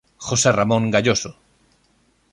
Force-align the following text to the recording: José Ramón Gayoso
José 0.27 0.51
Ramón 0.51 0.89
Gayoso 0.89 1.31